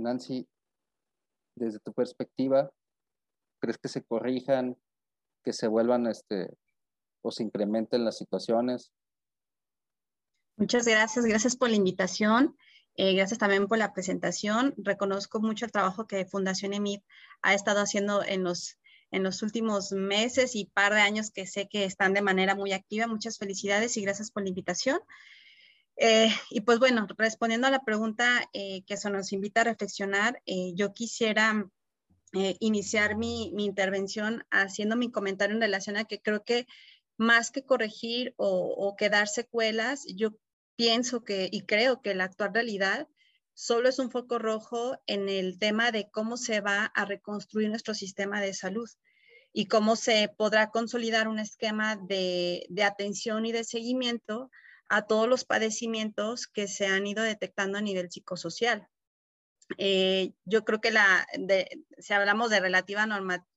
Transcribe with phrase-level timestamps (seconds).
[0.00, 0.48] Nancy,
[1.56, 2.70] desde tu perspectiva,
[3.60, 4.76] ¿crees que se corrijan,
[5.44, 6.50] que se vuelvan este,
[7.22, 8.92] o se incrementen las situaciones?
[10.56, 12.56] Muchas gracias, gracias por la invitación.
[12.96, 14.74] Eh, gracias también por la presentación.
[14.76, 17.02] Reconozco mucho el trabajo que Fundación EMIT
[17.40, 18.78] ha estado haciendo en los,
[19.10, 22.72] en los últimos meses y par de años que sé que están de manera muy
[22.72, 23.06] activa.
[23.06, 25.00] Muchas felicidades y gracias por la invitación.
[26.02, 30.42] Eh, y pues bueno, respondiendo a la pregunta eh, que eso nos invita a reflexionar,
[30.74, 31.68] yo quisiera
[32.32, 36.66] iniciar mi, mi, intervención haciendo mi comentario en relación a que creo que
[37.16, 40.30] más que corregir o, o quedar secuelas, yo
[40.76, 43.08] pienso que y creo que la actual realidad
[43.52, 47.92] solo es un foco rojo en el tema de cómo se va a reconstruir nuestro
[47.92, 48.88] sistema de salud
[49.52, 54.50] y cómo se podrá consolidar un esquema de, atención y de seguimiento
[54.90, 58.86] a todos los padecimientos que se han ido detectando a nivel psicosocial.
[59.78, 61.26] Eh, yo creo que la,
[61.98, 63.06] si hablamos de relativa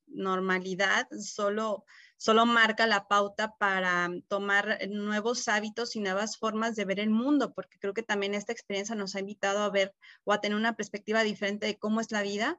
[0.06, 1.84] normalidad, solo
[2.16, 7.52] solo marca la pauta para tomar nuevos hábitos y nuevas formas de ver el mundo,
[7.52, 10.74] porque creo que también esta experiencia nos ha invitado a ver o a tener una
[10.74, 12.58] perspectiva diferente de cómo es la vida.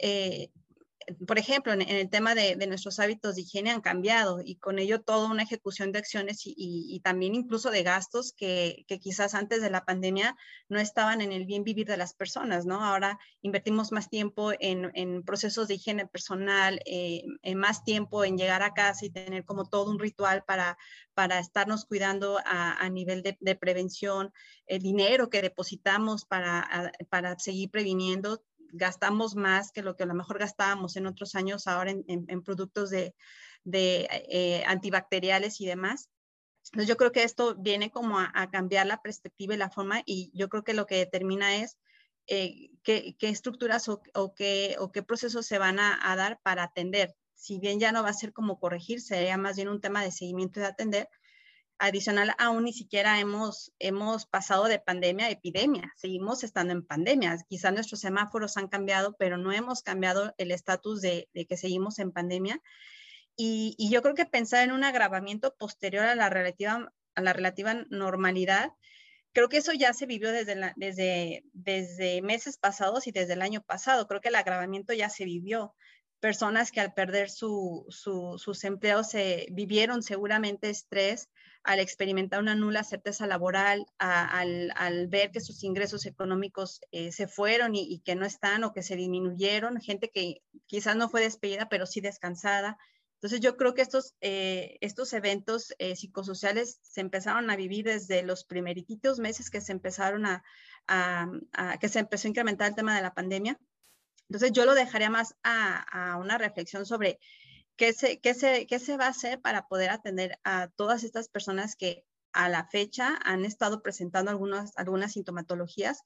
[0.00, 0.50] Eh,
[1.26, 5.00] por ejemplo, en, el tema de, nuestros hábitos de higiene han cambiado y con ello
[5.00, 9.84] toda una ejecución de acciones y, también incluso de gastos que, quizás antes de la
[9.84, 10.36] pandemia
[10.68, 12.82] no estaban en el bien vivir de las personas, ¿no?
[12.84, 18.62] Ahora invertimos más tiempo en, procesos de higiene personal, eh, en más tiempo en llegar
[18.62, 20.76] a casa y tener como todo un ritual para,
[21.14, 24.32] para estarnos cuidando a, nivel de, prevención,
[24.66, 30.14] el dinero que depositamos para, para seguir previniendo gastamos más que lo que a lo
[30.14, 33.14] mejor gastábamos en otros años ahora en, productos de,
[33.72, 36.10] eh, antibacteriales y demás.
[36.66, 40.30] Entonces yo creo que esto viene como a, cambiar la perspectiva y la forma y
[40.34, 41.78] yo creo que lo que determina es
[42.26, 44.02] eh, qué, estructuras o,
[44.34, 47.14] qué, o, qué, procesos se van a, a, dar para atender.
[47.34, 50.10] Si bien ya no va a ser como corregir, sería más bien un tema de
[50.10, 51.08] seguimiento y de atender,
[51.78, 57.36] adicional, aún ni siquiera hemos, hemos pasado de pandemia a epidemia, seguimos estando en pandemia.
[57.48, 62.12] Quizás nuestros semáforos han cambiado, pero no hemos cambiado el estatus de, que seguimos en
[62.12, 62.60] pandemia.
[63.36, 67.74] Y, yo creo que pensar en un agravamiento posterior a la relativa, a la relativa
[67.90, 68.70] normalidad,
[69.32, 73.62] creo que eso ya se vivió desde, desde, desde meses pasados y desde el año
[73.62, 74.06] pasado.
[74.06, 75.74] Creo que el agravamiento ya se vivió
[76.24, 81.28] personas que al perder su, sus empleos se vivieron seguramente estrés
[81.62, 87.74] al experimentar una nula certeza laboral, al, ver que sus ingresos económicos eh, se fueron
[87.74, 91.84] y, que no están o que se disminuyeron, gente que quizás no fue despedida, pero
[91.84, 92.78] sí descansada.
[93.16, 98.22] Entonces yo creo que estos, eh, estos eventos eh, psicosociales se empezaron a vivir desde
[98.22, 100.42] los primeritos meses que se empezaron a,
[101.80, 103.60] que se empezó a incrementar el tema de la pandemia
[104.28, 107.18] entonces yo lo dejaría más a, una reflexión sobre
[107.76, 111.28] qué se, qué, se, qué se va a hacer para poder atender a todas estas
[111.28, 116.02] personas que a la fecha han estado presentando algunas, algunas sintomatologías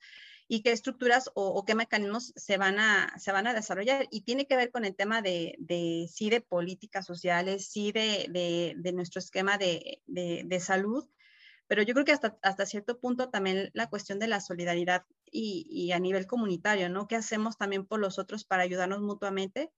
[0.46, 4.06] y qué estructuras o, qué mecanismos se van, a, se van a desarrollar.
[4.10, 8.26] Y tiene que ver con el tema de, de sí de políticas sociales, sí de,
[8.30, 10.00] de, de nuestro esquema de,
[10.60, 11.06] salud,
[11.66, 15.92] pero yo creo que hasta, hasta cierto punto también la cuestión de la solidaridad y,
[15.92, 17.08] a nivel comunitario, ¿no?
[17.08, 19.72] ¿Qué hacemos también por los otros para ayudarnos mutuamente?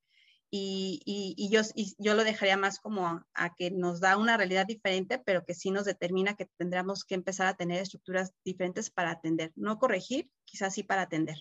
[0.53, 1.61] Y, y, yo,
[1.99, 5.71] yo, lo dejaría más como a, que nos da una realidad diferente, pero que sí
[5.71, 10.75] nos determina que tendremos que empezar a tener estructuras diferentes para atender, no corregir, quizás
[10.75, 11.37] sí para atender.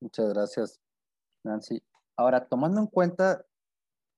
[0.00, 0.80] Muchas gracias,
[1.44, 1.82] Nancy.
[2.16, 3.44] Ahora, tomando en cuenta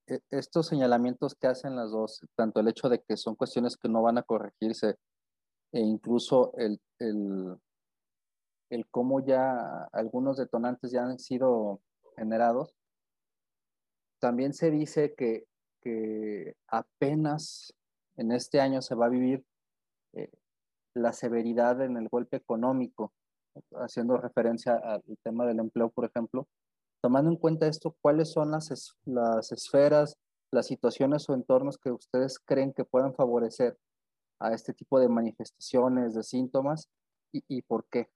[0.06, 3.88] e, estos señalamientos que hacen las dos, tanto el hecho de que son cuestiones que
[3.88, 4.96] no van a corregirse
[5.72, 7.56] e incluso el, el,
[8.70, 11.80] el cómo ya algunos detonantes ya han sido
[12.16, 12.74] generados,
[14.18, 15.46] también se dice que,
[15.80, 17.74] que apenas
[18.16, 19.44] en este año se va a vivir
[20.14, 20.30] eh,
[20.94, 23.12] la severidad en el golpe económico,
[23.72, 26.48] haciendo referencia al tema del empleo, por ejemplo,
[27.06, 30.16] Tomando en cuenta esto, ¿cuáles son las, las esferas,
[30.50, 33.78] las situaciones o entornos que ustedes creen que puedan favorecer
[34.38, 36.88] a este tipo de manifestaciones, de síntomas
[37.32, 38.08] y, por qué?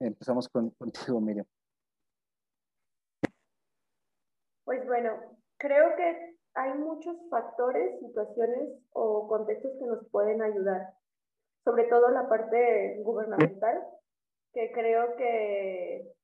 [0.00, 1.46] Empezamos con, contigo, Miriam.
[4.64, 5.10] Pues bueno,
[5.58, 10.94] creo que hay muchos factores, situaciones o contextos que nos pueden ayudar,
[11.64, 13.82] sobre todo la parte gubernamental,
[14.52, 16.14] que creo que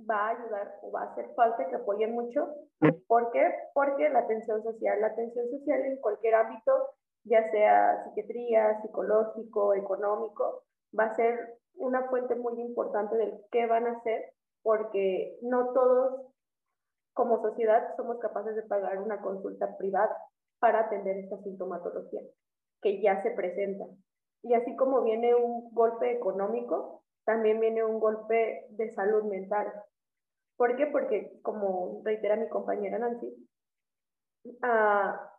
[0.00, 2.48] va a ayudar o va a hacer falta que apoyen mucho.
[3.06, 3.52] ¿Por qué?
[3.74, 6.72] Porque la atención social, la atención social en cualquier ámbito
[7.24, 10.64] ya sea psiquiatría, psicológico, económico,
[10.98, 16.26] va a ser una fuente muy importante del qué van a hacer, porque no todos
[17.14, 20.16] como sociedad somos capaces de pagar una consulta privada
[20.58, 22.22] para atender esta sintomatología
[22.80, 23.84] que ya se presenta.
[24.42, 29.72] Y así como viene un golpe económico, también viene un golpe de salud mental.
[30.56, 30.86] ¿Por qué?
[30.86, 33.48] Porque, como reitera mi compañera Nancy,
[34.62, 35.32] ah,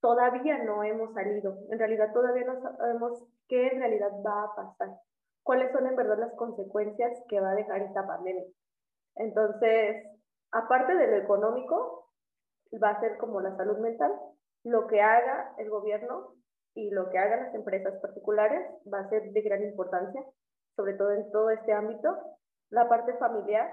[0.00, 1.56] todavía no hemos salido.
[1.70, 4.98] En realidad todavía no sabemos qué en realidad va a pasar.
[5.42, 8.44] ¿Cuáles son en verdad las consecuencias que va a dejar esta pandemia?
[9.16, 10.06] Entonces,
[10.50, 12.08] aparte de lo económico,
[12.82, 14.12] va a ser como la salud mental.
[14.64, 16.34] Lo que haga el gobierno
[16.74, 20.24] y lo que hagan las empresas particulares va a ser de gran importancia,
[20.76, 22.08] sobre todo en todo este ámbito.
[22.70, 23.68] La parte familiar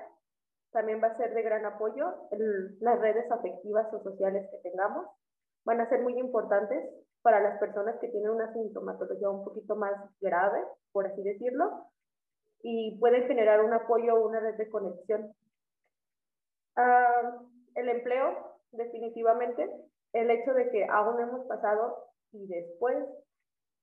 [0.72, 2.06] también va a ser de gran apoyo.
[2.80, 5.08] las redes afectivas o sociales que tengamos
[5.66, 6.90] van a ser muy importantes
[7.22, 11.86] para las personas que tienen una sintomatología un poquito más grave, por así decirlo,
[12.62, 15.34] y pueden generar un apoyo o una red de conexión.
[16.76, 17.40] Ah,
[17.76, 19.70] el empleo, definitivamente,
[20.14, 22.98] el hecho de que aún hemos pasado y después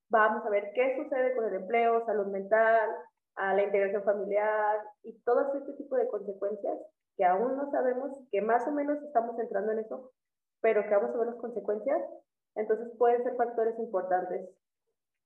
[0.09, 2.91] vamos a ver qué sucede con el empleo, salud mental,
[3.37, 6.79] a la integración familiar y todo este tipo de consecuencias
[7.17, 10.13] que aún no sabemos, que más o menos estamos entrando en eso,
[10.61, 12.03] pero que vamos a ver las consecuencias,
[12.55, 14.51] entonces pueden ser factores importantes.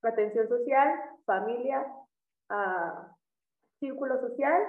[0.02, 0.88] Atención social,
[1.24, 1.84] familia,
[2.50, 3.12] uh,
[3.80, 4.62] círculo social,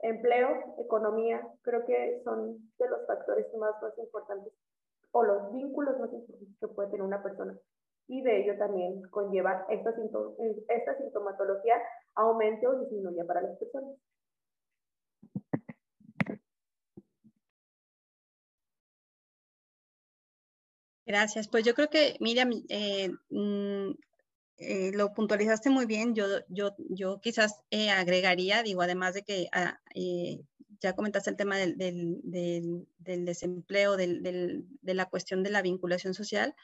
[0.00, 4.52] empleo, economía, creo que son de los factores más, más importantes
[5.12, 7.56] o los vínculos más importantes que puede tener una persona
[8.06, 9.90] y de ello también conlleva esta,
[10.68, 11.76] esta sintomatología
[12.14, 13.96] aumente o disminuya para las personas.
[21.06, 21.48] Gracias.
[21.48, 23.90] Pues yo creo que, Miriam, eh, mm,
[24.58, 26.14] eh, lo puntualizaste muy bien.
[26.14, 29.78] Yo, yo, yo quizás eh, agregaría, digo, además de que ah,
[30.80, 36.54] ya comentaste el tema del, del, del, desempleo, de la cuestión de la vinculación social,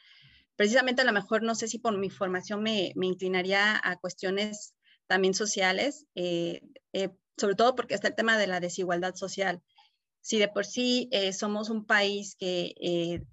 [0.61, 4.75] precisamente a lo mejor no sé si por mi formación me, me inclinaría a cuestiones
[5.07, 6.61] también sociales, eh,
[6.93, 9.63] eh, sobre todo porque está el tema de la desigualdad social.
[10.21, 12.75] Si de por sí eh, somos un país que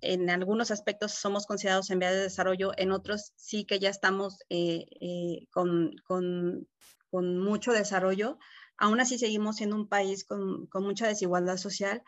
[0.00, 4.38] en algunos aspectos somos considerados en vías de desarrollo, en otros sí que ya estamos
[5.50, 6.66] con, con,
[7.10, 8.38] con, mucho desarrollo,
[8.78, 12.02] aún así seguimos siendo un país con, con mucha desigualdad social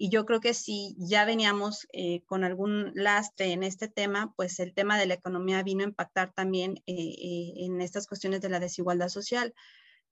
[0.00, 4.60] y yo creo que si ya veníamos eh, con algún lastre en este tema, pues
[4.60, 8.48] el tema de la economía vino a impactar también eh, eh, en estas cuestiones de
[8.48, 9.52] la desigualdad social,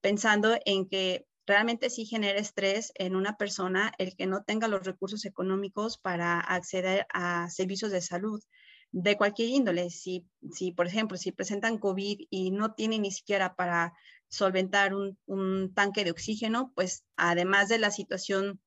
[0.01, 4.85] pensando en que realmente sí genera estrés en una persona el que no tenga los
[4.85, 8.43] recursos económicos para acceder a servicios de salud
[8.91, 9.91] de cualquier índole.
[9.91, 13.93] Si, si por ejemplo, si presentan COVID y no tienen ni siquiera para
[14.27, 18.61] solventar un, un tanque de oxígeno, pues además de la situación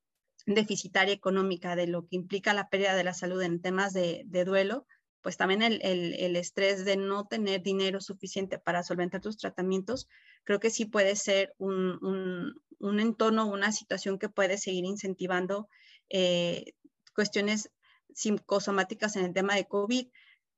[0.46, 4.86] deficitaria económica de lo que implica la pérdida de la salud en temas de, duelo,
[5.22, 10.08] pues también el, estrés de no tener dinero suficiente para solventar tus tratamientos,
[10.44, 15.68] creo que sí puede ser un entorno, una situación que puede seguir incentivando
[16.10, 16.74] eh,
[17.14, 17.72] cuestiones
[18.14, 20.08] psicosomáticas en el tema de COVID.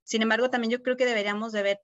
[0.04, 1.80] Sin embargo, también yo creo que deberíamos de ver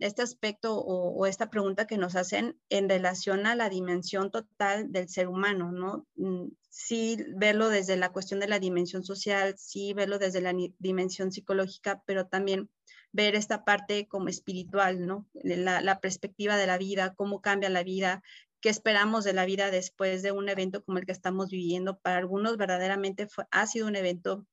[0.00, 5.08] este aspecto o, esta pregunta que nos hacen en relación a la dimensión total del
[5.08, 6.06] ser humano, ¿no?
[6.16, 11.32] Mm, sí verlo desde la cuestión de la dimensión social, sí verlo desde la dimensión
[11.32, 12.68] psicológica, pero también
[13.12, 15.26] ver esta parte como espiritual, ¿no?
[15.32, 18.22] La, perspectiva de la vida, cómo cambia la vida,
[18.60, 21.98] qué esperamos de la vida después de un evento como el que estamos viviendo.
[21.98, 24.46] Para algunos verdaderamente ha sido un evento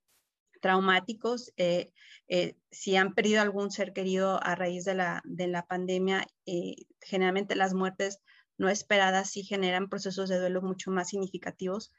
[0.64, 1.92] traumáticos, eh,
[2.30, 6.76] eh, si han perdido algún ser querido a raíz de la, de la pandemia, eh,
[7.02, 8.22] generalmente las muertes
[8.58, 11.92] no esperadas sí generan procesos de duelo mucho más significativos.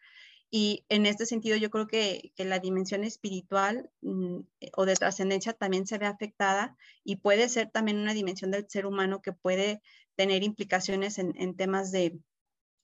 [0.50, 4.38] Y en este sentido yo creo que, que la dimensión espiritual mm,
[4.78, 8.86] o de trascendencia también se ve afectada y puede ser también una dimensión del ser
[8.86, 9.82] humano que puede
[10.16, 12.18] tener implicaciones en, temas de,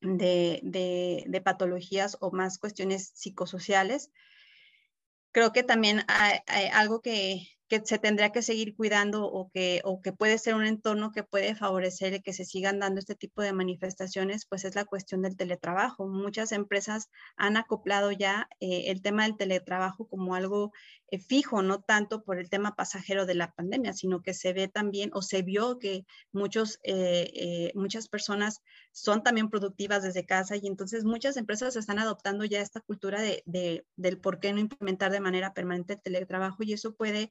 [0.02, 4.10] de, de, patologías o más cuestiones psicosociales
[5.32, 6.40] creo que también hay,
[6.72, 10.66] algo que, que se tendría que seguir cuidando o que, o que puede ser un
[10.66, 14.84] entorno que puede favorecer que se sigan dando este tipo de manifestaciones, pues es la
[14.84, 16.08] cuestión del teletrabajo.
[16.08, 20.72] Muchas empresas han acoplado ya eh, el tema del teletrabajo como algo
[21.18, 25.10] fijo, no tanto por el tema pasajero de la pandemia, sino que se ve también
[25.12, 28.60] o se vio que muchos, eh, muchas personas
[28.92, 33.42] son también productivas desde casa y entonces muchas empresas están adoptando ya esta cultura de,
[33.46, 37.30] de, del por qué no implementar de manera permanente el teletrabajo y eso puede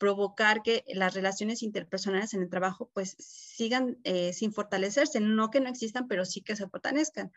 [0.00, 5.60] provocar que las relaciones interpersonales en el trabajo pues sigan eh, sin fortalecerse, no que
[5.60, 7.30] no existan, pero sí que se fortalezcan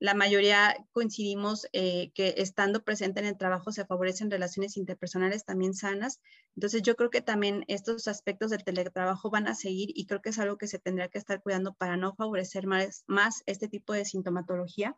[0.00, 5.74] la mayoría coincidimos eh, que estando presente en el trabajo se favorecen relaciones interpersonales también
[5.74, 6.20] sanas.
[6.56, 10.30] Entonces yo creo que también estos aspectos del teletrabajo van a seguir y creo que
[10.30, 13.92] es algo que se tendrá que estar cuidando para no favorecer más, más este tipo
[13.92, 14.96] de sintomatología.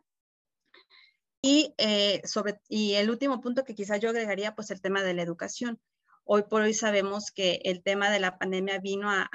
[1.41, 5.13] Y, eh, sobre, y el último punto que quizás yo agregaría, pues el tema de
[5.13, 5.81] la educación.
[6.25, 9.27] Hoy por hoy sabemos que el tema de la pandemia vino a,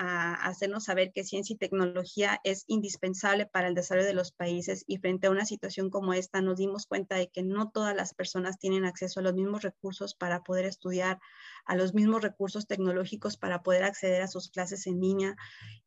[0.46, 4.96] hacernos saber que ciencia y tecnología es indispensable para el desarrollo de los países y
[4.96, 8.58] frente a una situación como esta nos dimos cuenta de que no todas las personas
[8.58, 11.20] tienen acceso a los mismos recursos para poder estudiar,
[11.64, 15.36] a los mismos recursos tecnológicos para poder acceder a sus clases en línea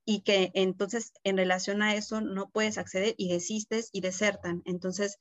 [0.06, 4.62] y que entonces en relación a eso no puedes acceder y desistes y desertan.
[4.66, 5.20] Entonces,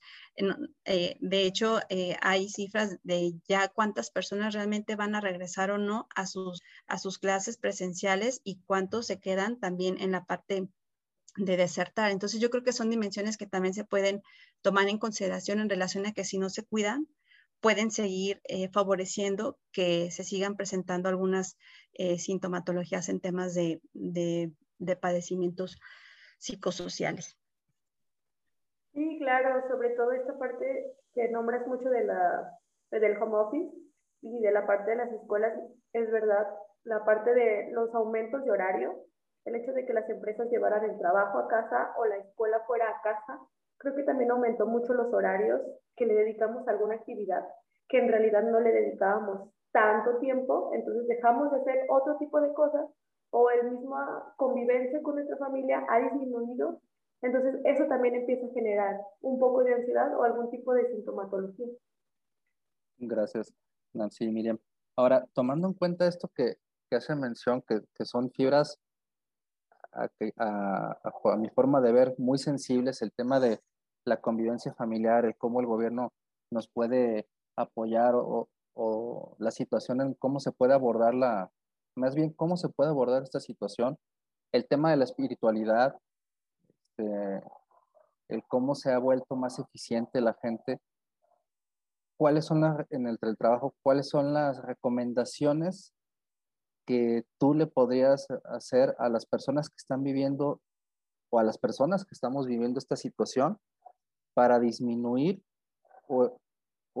[0.85, 5.77] eh, de hecho, eh, hay cifras de ya cuántas personas realmente van a regresar o
[5.77, 10.67] no a sus, a sus clases presenciales y cuántos se quedan también en la parte
[11.37, 12.11] de desertar.
[12.11, 14.21] Entonces, yo creo que son dimensiones que también se pueden
[14.61, 17.07] tomar en consideración en relación a que si no se cuidan,
[17.61, 21.57] pueden seguir eh, favoreciendo que se sigan presentando algunas
[22.17, 24.51] sintomatologías en temas de, de
[24.81, 25.79] de padecimientos
[26.39, 27.37] psicosociales.
[28.93, 33.71] Sí, claro, sobre todo esta parte que nombras mucho de la, del home office
[34.21, 35.53] y de la parte de las escuelas,
[35.93, 36.47] es verdad,
[36.83, 39.05] la parte de los aumentos de horario,
[39.45, 42.89] el hecho de que las empresas llevaran el trabajo a casa o la escuela fuera
[42.89, 43.39] a casa,
[43.81, 45.59] creo que también aumentó mucho los horarios
[45.95, 47.43] que le dedicamos a alguna actividad
[47.89, 52.53] que en realidad no le dedicábamos tanto tiempo, entonces dejamos de hacer otro tipo de
[52.53, 52.85] cosas
[53.31, 56.79] o el misma convivencia con nuestra familia ha disminuido,
[57.21, 61.67] entonces eso también empieza a generar un poco de ansiedad o algún tipo de sintomatología.
[62.97, 63.53] Gracias,
[63.93, 64.59] Nancy y Miriam.
[64.95, 66.57] Ahora, tomando en cuenta esto que,
[66.89, 68.79] que hace mención, que, que son fibras
[69.93, 73.59] a, mi forma de ver muy sensibles, el tema de
[74.05, 76.11] la convivencia familiar, el cómo el gobierno
[76.51, 81.51] nos puede apoyar o, o la situación en cómo se puede abordar la,
[81.95, 83.97] más bien cómo se puede abordar esta situación,
[84.51, 85.97] el tema de la espiritualidad,
[86.97, 87.43] este,
[88.29, 90.79] el cómo se ha vuelto más eficiente la gente,
[92.17, 95.93] cuáles son las, en el trabajo, cuáles son las recomendaciones
[96.85, 100.61] que tú le podrías hacer a las personas que están viviendo
[101.29, 103.57] o a las personas que estamos viviendo esta situación
[104.33, 105.41] para disminuir
[106.07, 106.37] o,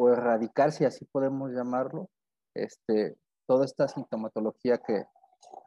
[0.09, 2.09] erradicar, si así podemos llamarlo,
[2.55, 5.05] este, toda esta sintomatología que,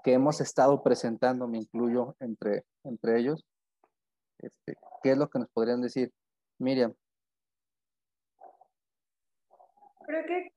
[0.02, 3.44] que hemos estado presentando, me incluyo entre, entre ellos.
[4.38, 6.10] Este, ¿Qué es lo que nos podrían decir?
[6.58, 6.94] Miriam.
[10.06, 10.52] Creo que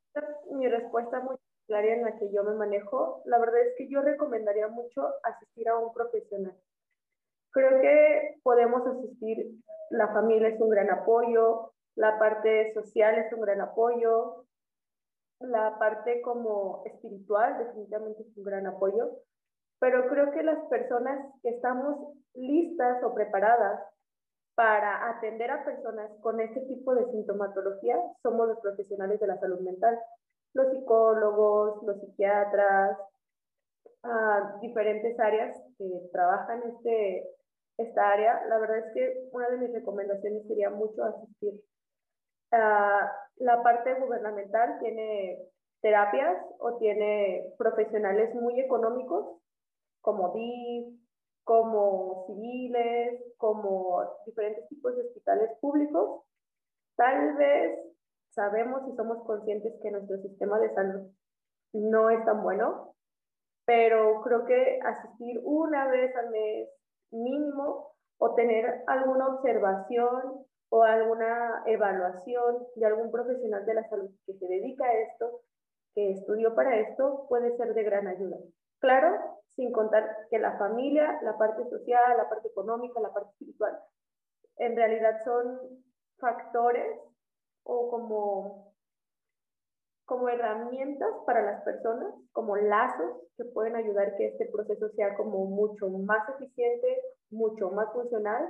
[0.51, 1.35] mi respuesta muy
[1.67, 5.67] clara en la que yo me manejo, la verdad es que yo recomendaría mucho asistir
[5.69, 6.57] a un profesional.
[7.57, 9.49] Creo que podemos asistir,
[9.89, 14.45] la familia es un gran apoyo, la parte social es un gran apoyo,
[15.39, 19.09] la parte como espiritual definitivamente es un gran apoyo,
[19.79, 23.81] pero creo que las personas que estamos listas o preparadas
[24.53, 29.61] para atender a personas con este tipo de sintomatología somos los profesionales de la salud
[29.61, 29.97] mental,
[30.53, 32.99] los psicólogos, los psiquiatras,
[34.03, 37.36] uh, diferentes áreas que trabajan este,
[37.77, 38.45] esta área.
[38.47, 41.53] La verdad es que una de mis recomendaciones sería mucho asistir
[42.51, 45.37] Ah, la parte gubernamental tiene
[45.81, 49.37] terapias o tiene profesionales muy económicos
[50.01, 50.97] como DIF,
[51.43, 56.23] como civiles, como diferentes tipos de hospitales públicos.
[56.95, 57.79] Tal vez
[58.29, 61.11] sabemos y somos conscientes que nuestro sistema de salud
[61.73, 62.95] no es tan bueno,
[63.65, 66.69] pero creo que asistir una vez al mes
[67.11, 74.33] mínimo o tener alguna observación o alguna evaluación de algún profesional de la salud que
[74.33, 75.41] se dedica a esto,
[75.93, 78.37] que estudió para esto, puede ser de gran ayuda.
[78.79, 79.17] Claro,
[79.55, 83.79] sin contar que la familia, la parte social, la parte económica, la parte espiritual,
[84.57, 85.59] en realidad son
[86.17, 86.99] factores
[87.63, 88.66] o como,
[90.07, 95.45] como herramientas para las personas, como lazos que pueden ayudar que este proceso sea como
[95.47, 96.87] mucho más eficiente,
[97.29, 98.49] mucho más funcional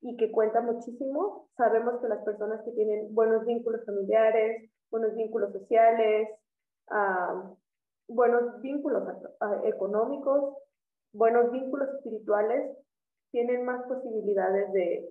[0.00, 1.48] y que cuenta muchísimo.
[1.56, 6.28] Sabemos que las personas que tienen buenos vínculos familiares, buenos vínculos sociales,
[6.88, 7.50] ah,
[8.06, 9.02] buenos vínculos
[9.64, 10.54] económicos,
[11.12, 12.76] buenos vínculos espirituales,
[13.32, 15.08] tienen más posibilidades de,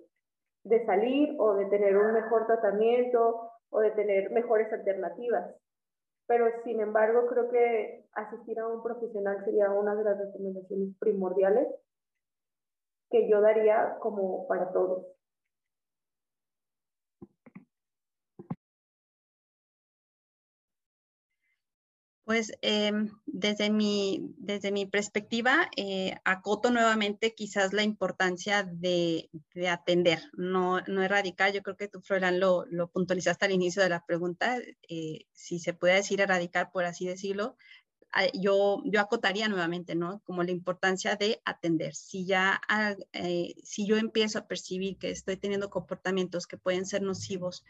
[0.64, 5.54] de salir o de tener un mejor tratamiento o de tener mejores alternativas.
[6.26, 11.68] Pero sin embargo creo que asistir a un profesional sería una de las recomendaciones primordiales
[13.10, 15.15] que yo daría como para todos.
[22.26, 29.30] Pues em, desde, mi, desde mi perspectiva, eh, acoto nuevamente quizás la importancia de,
[29.70, 31.52] atender, no, no, erradicar.
[31.52, 35.60] Yo creo que tú, Florian, lo, lo puntualizaste al inicio de la pregunta, eh, si
[35.60, 37.56] se puede decir erradicar, por así decirlo.
[38.34, 40.20] Yo, yo acotaría nuevamente, ¿no?
[40.24, 41.94] Como la importancia de atender.
[41.94, 42.60] Si ya,
[43.12, 47.64] eh, si yo empiezo a percibir que estoy teniendo comportamientos que pueden ser nocivos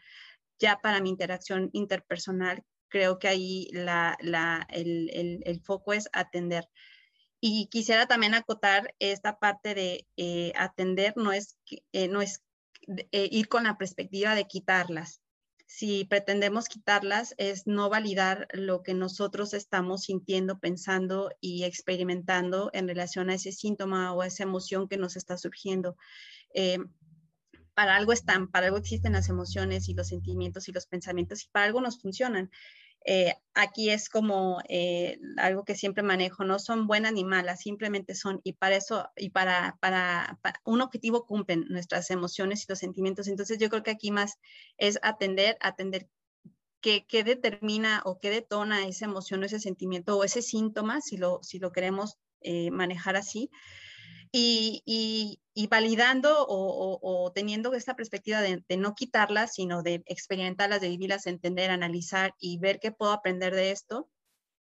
[0.59, 6.69] ya para mi interacción interpersonal, creo que ahí el, foco es atender.
[7.40, 11.59] Y quisiera también acotar esta parte de eh, atender, no es,
[11.93, 12.43] eh, no es
[13.12, 15.21] eh, ir con la perspectiva de quitarlas.
[15.69, 22.87] Si pretendemos quitarlas es no validar lo que nosotros estamos sintiendo, pensando y experimentando en
[22.87, 25.97] relación a ese síntoma o a esa emoción que nos está surgiendo
[27.76, 31.49] para algo están, para algo existen las emociones y los sentimientos y los pensamientos y
[31.52, 32.50] para algo nos funcionan.
[33.04, 38.14] Eh, aquí es como eh, algo que siempre manejo, no son buenas ni malas, simplemente
[38.14, 43.28] son y para eso y para, para, un objetivo cumplen nuestras emociones y los sentimientos.
[43.28, 44.38] Entonces yo creo que aquí más
[44.78, 46.09] es atender, atender
[46.80, 51.40] qué, qué determina o qué detona esa emoción, ese sentimiento o ese síntoma, si lo,
[51.42, 53.50] si lo queremos eh, manejar así
[54.38, 61.71] y, validando o, teniendo esta perspectiva de, no quitarlas, sino de experimentarlas, de vivirlas, entender,
[61.71, 64.09] analizar y ver qué puedo aprender de esto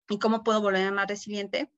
[0.09, 1.71] y cómo puedo volverme más resiliente,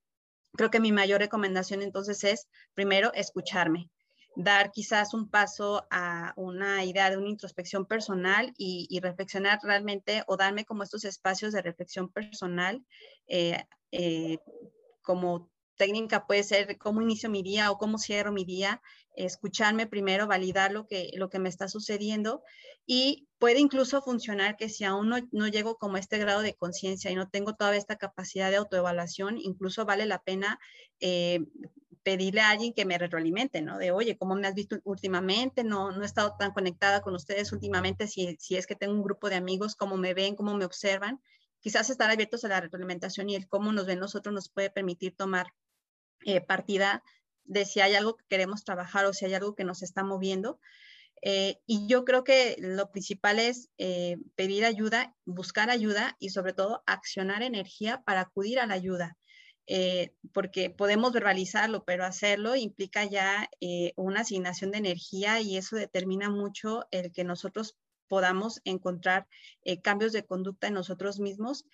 [0.53, 3.89] creo que mi mayor recomendación entonces es, primero, escucharme,
[4.35, 10.35] dar quizás un paso a una idea de una introspección personal y, reflexionar realmente o
[10.35, 12.85] darme como estos espacios de reflexión personal,
[13.27, 14.39] eh, eh,
[15.01, 18.81] como técnica puede ser cómo inicio mi día o cómo cierro mi día,
[19.15, 22.43] escucharme primero, validar lo que, lo que me está sucediendo
[22.85, 27.11] y puede incluso funcionar que si aún no, llego como a este grado de conciencia
[27.11, 30.59] y no tengo toda esta capacidad de autoevaluación, incluso vale la pena
[30.99, 31.39] eh,
[32.03, 33.79] pedirle a alguien que me retroalimente, ¿no?
[33.79, 35.63] De, oye, ¿cómo me has visto últimamente?
[35.63, 39.03] No, no he estado tan conectada con ustedes últimamente, si, si es que tengo un
[39.03, 41.19] grupo de amigos, cómo me ven, cómo me observan.
[41.59, 45.15] Quizás estar abiertos a la retroalimentación y el cómo nos ven nosotros nos puede permitir
[45.15, 45.47] tomar
[46.25, 47.03] eh, partida
[47.43, 50.59] de si hay algo que queremos trabajar o si hay algo que nos está moviendo.
[51.21, 56.53] Eh, y yo creo que lo principal es eh, pedir ayuda, buscar ayuda y sobre
[56.53, 59.17] todo accionar energía para acudir a la ayuda.
[60.31, 63.49] porque podemos verbalizarlo, pero hacerlo implica ya
[63.95, 67.75] una asignación de energía y eso determina mucho el que nosotros
[68.07, 69.25] podamos encontrar
[69.81, 71.65] cambios de conducta en nosotros mismos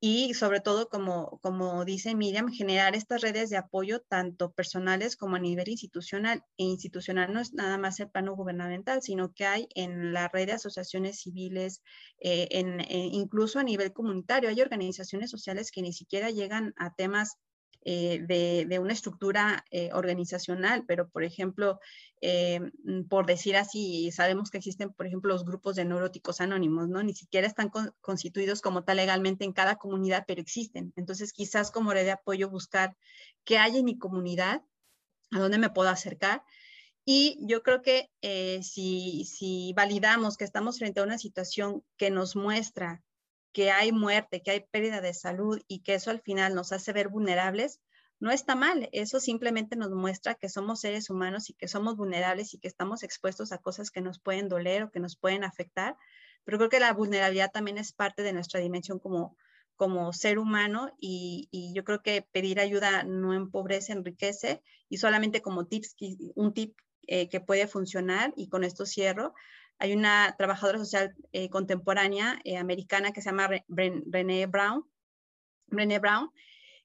[0.00, 5.36] y sobre todo, como, como dice Miriam, generar estas redes de apoyo tanto personales como
[5.36, 6.42] a nivel institucional.
[6.56, 10.46] E institucional no es nada más el plano gubernamental, sino que hay en la red
[10.46, 11.82] de asociaciones civiles,
[12.20, 14.48] eh, en, incluso a nivel comunitario.
[14.48, 17.36] Hay organizaciones sociales que ni siquiera llegan a temas
[17.82, 21.80] eh, de, una estructura eh, organizacional, pero por ejemplo,
[22.20, 26.88] eh, mm, por decir así, sabemos que existen, por ejemplo, los grupos de neuróticos anónimos,
[26.88, 27.02] ¿no?
[27.02, 27.70] Ni siquiera están
[28.02, 30.92] constituidos como tal legalmente en cada comunidad, pero existen.
[30.96, 32.96] Entonces, quizás como red de apoyo buscar
[33.44, 34.62] qué hay en mi comunidad,
[35.30, 36.42] a dónde me puedo acercar.
[37.06, 38.10] Y yo creo que
[38.62, 43.02] si, si validamos que estamos frente a una situación que nos muestra
[43.52, 46.92] que hay muerte, que hay pérdida de salud y que eso al final nos hace
[46.92, 47.80] ver vulnerables,
[48.20, 48.88] no está mal.
[48.92, 53.02] Eso simplemente nos muestra que somos seres humanos y que somos vulnerables y que estamos
[53.02, 55.96] expuestos a cosas que nos pueden doler o que nos pueden afectar.
[56.44, 59.36] Pero creo que la vulnerabilidad también es parte de nuestra dimensión como,
[59.76, 65.66] como ser humano y, yo creo que pedir ayuda no empobrece, enriquece y solamente como
[65.66, 65.96] tips,
[66.34, 69.34] un tip eh, que puede funcionar y con esto cierro,
[69.80, 74.84] hay una trabajadora social eh, contemporánea eh, americana que se llama Brené Brown,
[75.68, 76.30] Brené Brown,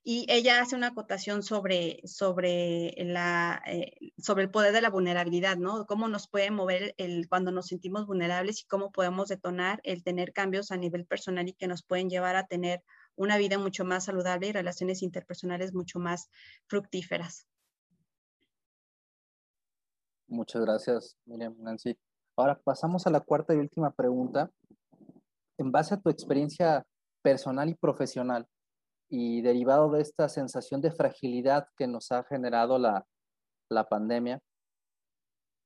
[0.01, 5.57] y ella hace una acotación sobre, sobre, la, eh, sobre el poder de la vulnerabilidad,
[5.57, 5.85] ¿no?
[5.87, 10.31] Cómo nos puede mover el, cuando nos sentimos vulnerables y cómo podemos detonar el tener
[10.31, 12.81] cambios a nivel personal y que nos pueden llevar a tener
[13.15, 16.29] una vida mucho más saludable y relaciones interpersonales mucho más
[16.67, 17.45] fructíferas.
[20.27, 21.97] Muchas gracias, Miriam, Nancy.
[22.37, 24.51] Ahora pasamos a la cuarta y última pregunta.
[25.57, 26.85] En base a tu experiencia
[27.21, 28.45] personal y profesional
[29.09, 33.05] y derivado de esta sensación de fragilidad que nos ha generado la,
[33.69, 34.41] la pandemia,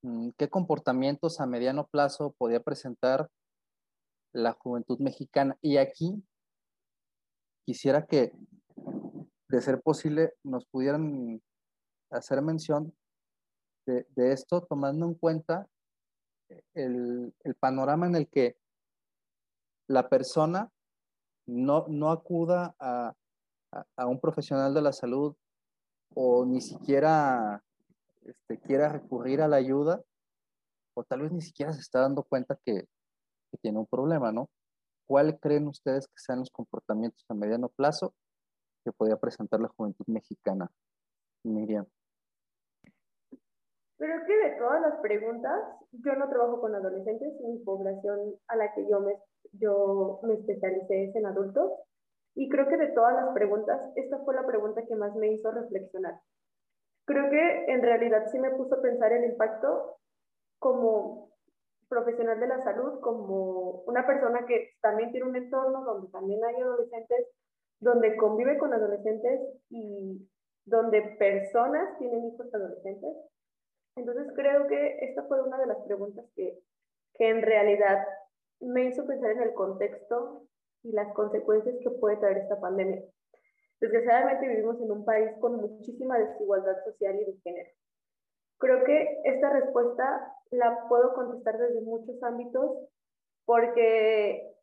[0.03, 3.29] mm, ¿qué comportamientos a mediano plazo podía presentar
[4.33, 5.57] la juventud mexicana?
[5.61, 6.23] Y aquí
[7.65, 8.31] quisiera que,
[9.47, 11.41] de ser posible, nos pudieran
[12.11, 12.93] hacer mención
[13.87, 15.67] de, esto, tomando en cuenta
[16.73, 18.57] el, panorama en el que
[19.87, 20.71] la persona
[21.45, 23.13] no, no acuda a,
[23.95, 25.35] a, un profesional de la salud
[26.13, 27.63] o ni siquiera
[28.29, 30.03] este, quiera recurrir a la ayuda,
[30.93, 32.87] o tal vez ni siquiera se está dando cuenta que,
[33.51, 34.49] que tiene un problema, ¿no?
[35.07, 38.13] ¿Cuáles creen ustedes que sean los comportamientos a mediano plazo
[38.83, 40.69] que podría presentar la juventud mexicana?
[41.43, 41.87] Miriam.
[43.99, 45.59] Creo que de todas las preguntas,
[45.91, 49.17] yo no trabajo con adolescentes, mi población a la que yo me,
[49.51, 51.69] yo me especialicé es en adultos,
[52.33, 55.51] y creo que de todas las preguntas, esta fue la pregunta que más me hizo
[55.51, 56.13] reflexionar.
[57.05, 59.97] Creo que en realidad sí me puso a pensar el impacto
[60.59, 61.33] como
[61.89, 66.55] profesional de la salud, como una persona que también tiene un entorno donde también hay
[66.61, 67.27] adolescentes,
[67.81, 70.25] donde convive con adolescentes y
[70.63, 73.13] donde personas tienen hijos adolescentes.
[73.99, 76.59] Entonces creo que esta fue una de las preguntas que,
[77.15, 78.05] que en realidad
[78.61, 80.43] me hizo pensar en el contexto
[80.83, 83.03] y las consecuencias que puede traer esta pandemia.
[83.81, 87.69] Desgraciadamente vivimos en un país con muchísima desigualdad social y de género.
[88.57, 92.77] Creo que esta respuesta la puedo contestar desde muchos ámbitos
[93.45, 94.53] porque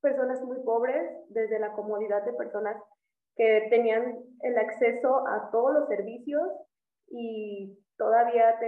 [0.00, 2.76] personas muy pobres, desde la comodidad de personas
[3.34, 6.48] que tenían el acceso a todos los servicios
[7.10, 8.58] y todavía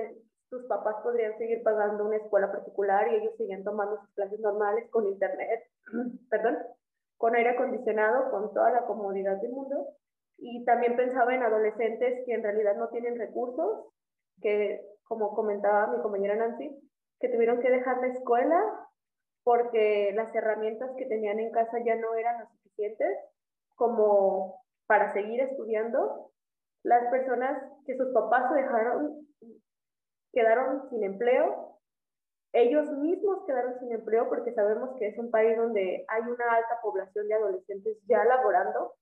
[0.49, 4.89] sus papás podrían seguir pagando una escuela particular y ellos seguían tomando sus clases normales
[4.91, 5.65] con internet,
[6.31, 6.59] perdón,
[7.17, 9.87] con aire acondicionado, con toda la comodidad del mundo.
[10.39, 13.93] Y también pensaba en adolescentes que en realidad no tienen recursos
[14.41, 16.75] que, como comentaba mi compañera Nancy,
[17.21, 18.89] que tuvieron que dejar la escuela
[19.45, 23.19] porque las herramientas que tenían en casa ya no eran las suficientes
[23.75, 26.31] como para seguir estudiando.
[26.83, 29.27] Las personas que sus papás se dejaron,
[30.33, 31.79] quedaron sin empleo,
[32.53, 36.81] ellos mismos quedaron sin empleo porque sabemos que es un país donde hay una alta
[36.83, 38.95] población de adolescentes ya laborando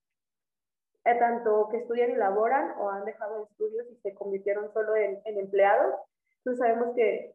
[1.09, 5.21] eh, tanto que estudian y laboran o han dejado estudios y se convirtieron solo en,
[5.25, 5.95] empleados.
[6.39, 7.35] Entonces sabemos que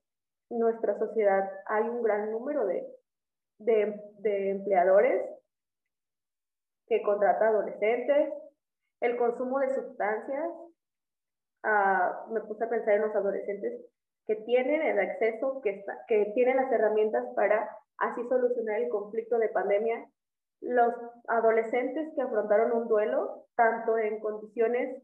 [0.52, 2.86] en nuestra sociedad hay un gran número de,
[3.58, 5.28] de, empleadores
[6.88, 8.34] que contratan adolescentes,
[9.04, 10.50] el consumo de sustancias.
[11.64, 13.86] Ah, me puse a pensar en los adolescentes
[14.26, 19.50] que tienen el acceso, que, que tienen las herramientas para así solucionar el conflicto de
[19.50, 20.06] pandemia
[20.64, 20.94] los
[21.28, 25.04] adolescentes que afrontaron un duelo, tanto en condiciones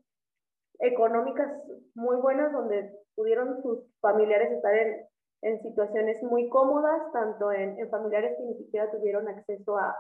[0.80, 1.52] económicas
[1.96, 5.06] muy buenas, donde pudieron sus familiares estar en,
[5.42, 9.96] en situaciones muy cómodas, tanto en, en, familiares que ni siquiera tuvieron acceso a,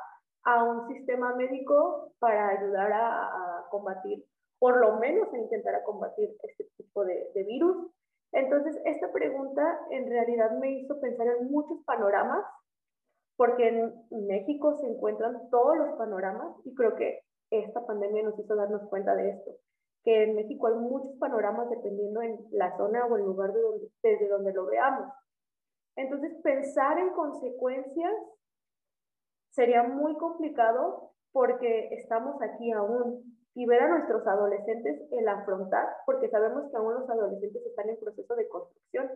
[0.45, 4.25] a un sistema médico para ayudar a, a, combatir,
[4.59, 7.91] por lo menos a intentar a combatir este tipo de, virus.
[8.31, 12.45] Entonces, esta pregunta en realidad me hizo pensar en muchos panoramas
[13.37, 18.55] porque en México se encuentran todos los panoramas y creo que esta pandemia nos hizo
[18.55, 19.51] darnos cuenta de esto,
[20.03, 23.61] que en México hay muchos panoramas dependiendo en la zona o el lugar de
[24.03, 25.11] desde donde lo veamos.
[25.95, 28.13] Entonces, pensar en consecuencias
[29.49, 36.29] sería muy complicado porque estamos aquí aún y ver a nuestros adolescentes el afrontar, porque
[36.29, 39.11] sabemos que aún los adolescentes están en proceso de construcción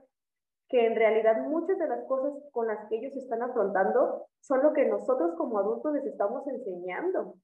[0.67, 4.73] que en realidad muchas de las cosas con las que ellos están afrontando son lo
[4.73, 7.35] que nosotros como adultos les estamos enseñando.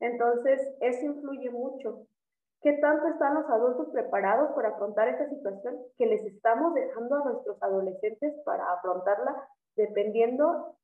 [0.00, 2.00] Entonces, eso influye mucho.
[2.62, 7.24] ¿Qué tanto están los adultos preparados para afrontar esta situación que les estamos dejando a
[7.26, 9.36] nuestros adolescentes para afrontarla
[9.76, 10.74] dependiendo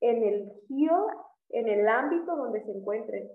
[0.00, 1.08] en el giro,
[1.50, 3.28] en el ámbito donde se encuentren?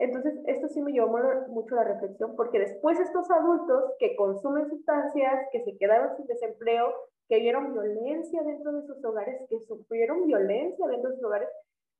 [0.00, 1.16] Entonces, esto sí me llevó
[1.48, 6.88] mucho la reflexión, porque después estos adultos que consumen sustancias, que se quedaron sin desempleo,
[7.28, 11.50] que vieron violencia dentro de sus hogares, que sufrieron violencia dentro de sus hogares,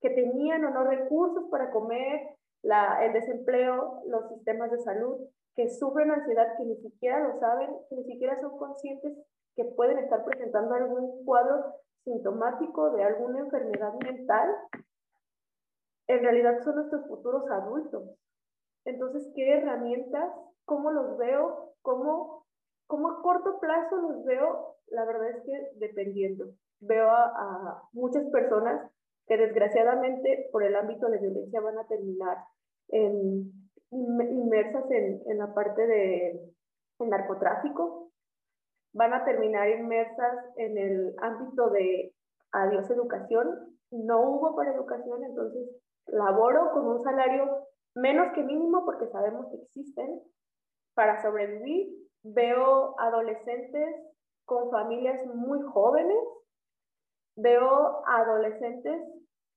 [0.00, 2.22] que tenían o no recursos para comer,
[2.62, 5.18] la, el desempleo, los sistemas de salud,
[5.54, 9.12] que sufren ansiedad, que ni siquiera lo saben, que ni siquiera son conscientes
[9.56, 14.56] que pueden estar presentando algún cuadro sintomático de alguna enfermedad mental,
[16.10, 18.02] en realidad son nuestros futuros adultos.
[18.84, 20.32] Entonces, ¿qué herramientas?
[20.64, 21.74] ¿Cómo los veo?
[21.82, 22.46] ¿Cómo,
[22.86, 26.46] cómo a corto plazo los veo la verdad es que dependiendo.
[26.80, 28.90] Veo a, muchas personas
[29.26, 32.38] que desgraciadamente por el ámbito de violencia van a terminar
[33.90, 36.40] inmersas en, en, la parte de
[36.98, 38.10] narcotráfico,
[38.92, 42.12] van a terminar inmersas en el ámbito de
[42.52, 43.76] adiós educación.
[43.92, 45.68] No hubo para educación, entonces
[46.12, 50.20] laboro con un salario menos que mínimo porque sabemos que existen
[50.94, 51.96] para sobrevivir.
[52.22, 53.96] Veo adolescentes
[54.44, 56.18] con familias muy jóvenes,
[57.36, 59.00] veo adolescentes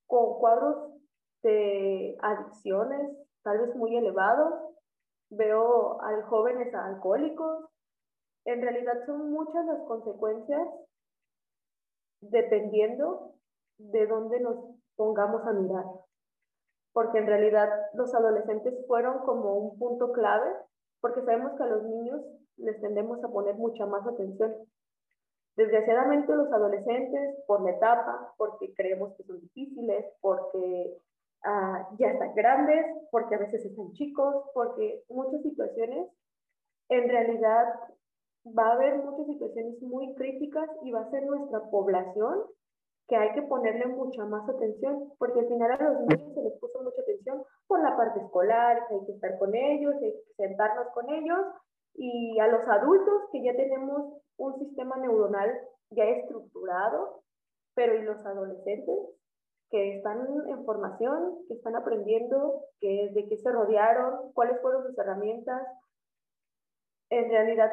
[0.08, 0.94] con cuadros
[1.42, 4.54] de adicciones tal vez muy elevados,
[5.30, 7.66] veo a jóvenes alcohólicos.
[8.46, 10.68] En realidad son muchas las consecuencias
[12.22, 13.34] dependiendo
[13.78, 14.56] de dónde nos
[14.96, 15.86] pongamos a mirar.
[16.94, 20.50] Porque en realidad los adolescentes fueron como un punto clave,
[21.02, 22.22] porque sabemos que a los niños
[22.58, 24.54] les tendemos a poner mucha más atención.
[25.56, 30.98] Desgraciadamente los adolescentes, por la etapa, porque creemos que son difíciles, porque
[31.44, 36.10] ah, ya están grandes, porque a veces están chicos, porque muchas situaciones,
[36.90, 37.66] en realidad
[38.46, 42.44] va a haber muchas situaciones muy críticas y va a ser nuestra población
[43.08, 46.60] que hay que ponerle mucha más atención, porque al final a los niños se les
[46.60, 50.34] puso mucha atención por la parte escolar, que hay que estar con ellos, hay que
[50.38, 51.40] sentarnos con ellos,
[51.96, 55.52] y a los adultos que ya tenemos un sistema neuronal
[55.92, 57.24] ya estructurado,
[57.76, 58.98] pero y los adolescentes
[59.70, 64.98] que están en formación, que están aprendiendo, que, de qué se rodearon, cuáles fueron sus
[64.98, 65.68] herramientas.
[67.10, 67.72] En realidad,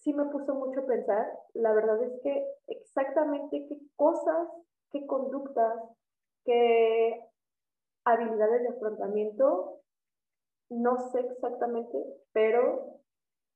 [0.00, 1.26] sí me puso mucho a pensar.
[1.54, 4.48] La verdad es que exactamente qué cosas,
[4.90, 5.78] qué conductas,
[6.44, 7.20] qué
[8.04, 9.80] habilidades de afrontamiento,
[10.70, 11.98] no sé exactamente,
[12.32, 13.00] pero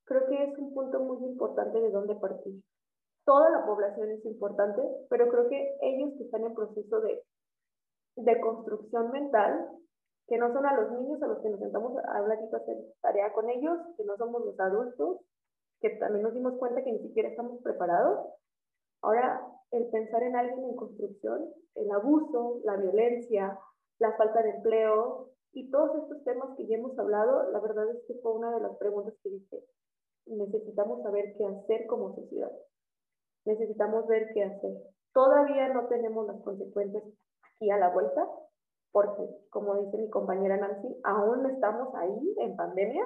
[0.05, 2.63] creo que es un punto muy importante de dónde partir.
[3.25, 7.23] Toda la población es importante, pero creo que ellos que están en proceso de,
[8.17, 9.71] de construcción mental,
[10.27, 12.77] que no son a los niños a los que nos sentamos a hablar y hacer
[13.01, 15.21] tarea con ellos, que no somos los adultos,
[15.85, 18.27] que también nos dimos cuenta que ni siquiera estamos preparados.
[19.03, 21.45] Ahora, el pensar en alguien en construcción,
[21.75, 23.59] el abuso, la violencia,
[23.99, 28.03] la falta de empleo y todos estos temas que ya hemos hablado, la verdad es
[28.07, 29.63] que fue una de las preguntas que dije,
[30.25, 32.51] necesitamos saber qué hacer como sociedad.
[33.45, 34.73] Necesitamos ver qué hacer.
[35.13, 37.05] Todavía no tenemos las consecuencias
[37.43, 38.27] aquí a la vuelta,
[38.91, 43.05] porque, como dice mi compañera Nancy, aún estamos ahí en pandemia,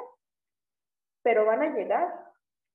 [1.24, 2.27] pero van a llegar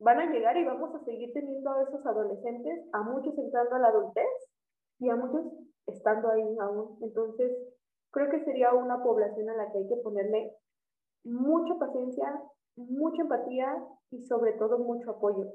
[0.03, 3.79] van a llegar y vamos a seguir teniendo a esos adolescentes, a muchos entrando a
[3.79, 4.27] la adultez
[4.99, 5.45] y a muchos
[5.87, 6.97] estando ahí aún.
[7.01, 7.51] Entonces,
[8.11, 10.51] creo que sería una población a la que hay que ponerle
[11.23, 12.41] mucha paciencia,
[12.75, 13.77] mucha empatía
[14.11, 15.45] y sobre todo mucho apoyo,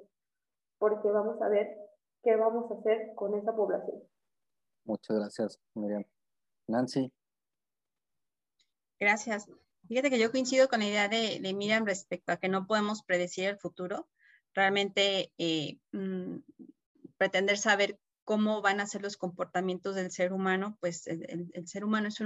[0.78, 1.68] porque vamos a ver
[2.22, 4.02] qué vamos a hacer con esa población.
[4.84, 6.04] Muchas gracias, Miriam.
[6.68, 7.12] Nancy.
[8.98, 9.46] Gracias.
[9.86, 13.02] Fíjate que yo coincido con la idea de, de Miriam respecto a que no podemos
[13.02, 14.08] predecir el futuro
[14.58, 16.38] realmente eh, mm,
[17.16, 22.08] pretender saber cómo van a ser los comportamientos del ser humano, pues el, ser humano
[22.08, 22.20] es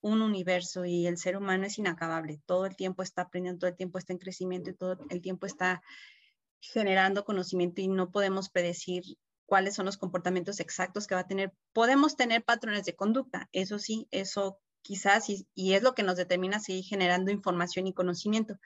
[0.00, 2.40] un, universo y el ser humano es inacabable.
[2.46, 5.46] Todo el tiempo está aprendiendo, todo el tiempo está en crecimiento y todo el tiempo
[5.46, 5.82] está
[6.60, 9.04] generando conocimiento y no podemos predecir
[9.46, 11.52] cuáles son los comportamientos exactos que va a tener.
[11.72, 16.16] Podemos tener patrones de conducta, eso sí, eso quizás, y, y es lo que nos
[16.16, 18.58] determina seguir generando información y conocimiento.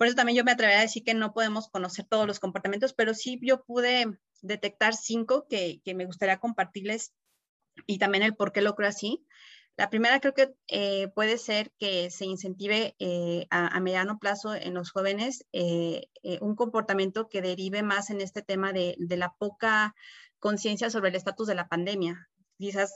[0.00, 2.94] Por eso también yo me atrevería a decir que no podemos conocer todos los comportamientos,
[2.94, 4.06] pero sí yo pude
[4.40, 7.12] detectar cinco que, me gustaría compartirles
[7.86, 9.26] y también el por qué lo creo así.
[9.76, 14.72] La primera creo que eh, puede ser que se incentive eh, a, mediano plazo en
[14.72, 16.06] los jóvenes eh,
[16.40, 19.94] un comportamiento que derive más en este tema de, de la poca
[20.38, 22.26] conciencia sobre el estatus de la pandemia.
[22.56, 22.94] Quizás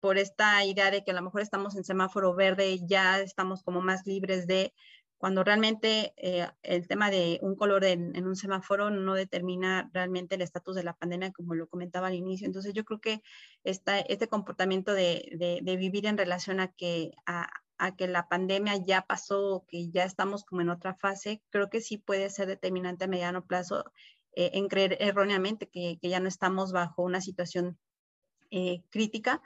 [0.00, 3.80] por esta idea de que a lo mejor estamos en semáforo verde, ya estamos como
[3.80, 4.74] más libres de
[5.22, 10.42] cuando realmente eh, el tema de un color en, un semáforo no determina realmente el
[10.42, 12.44] estatus de la pandemia, como lo comentaba al inicio.
[12.44, 13.22] Entonces yo creo que
[13.62, 17.46] esta, este comportamiento de, de, vivir en relación a que, a,
[17.78, 21.80] a, que la pandemia ya pasó, que ya estamos como en otra fase, creo que
[21.80, 23.92] sí puede ser determinante a mediano plazo
[24.32, 27.78] eh, en creer erróneamente que, que, ya no estamos bajo una situación
[28.50, 29.40] eh, crítica.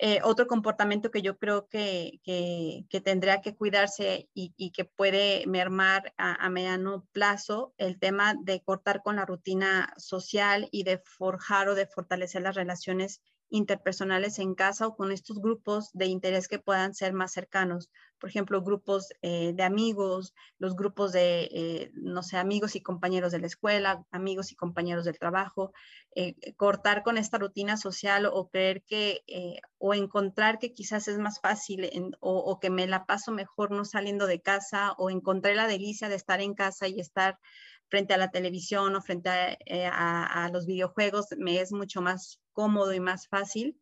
[0.00, 6.14] Eh, otro comportamiento que yo creo que, que, tendría que cuidarse y, que puede mermar
[6.16, 11.68] a, a, mediano plazo, el tema de cortar con la rutina social y de forjar
[11.68, 16.60] o de fortalecer las relaciones interpersonales en casa o con estos grupos de interés que
[16.60, 17.90] puedan ser más cercanos.
[18.18, 23.32] Por ejemplo, grupos eh, de amigos, los grupos de, eh, no sé, amigos y compañeros
[23.32, 25.72] de la escuela, amigos y compañeros del trabajo,
[26.14, 29.22] eh, cortar con esta rutina social o creer que,
[29.78, 31.88] o encontrar que quizás es más fácil
[32.20, 36.16] o, que me la paso mejor no saliendo de casa o encontré la delicia de
[36.16, 37.38] estar en casa y estar
[37.88, 42.92] frente a la televisión o frente a, a los videojuegos, me es mucho más cómodo
[42.92, 43.78] y más fácil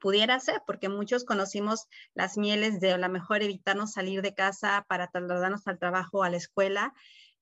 [0.00, 4.84] pudiera ser, porque muchos conocimos las mieles de a lo mejor evitarnos salir de casa
[4.88, 6.94] para trasladarnos al trabajo a la escuela,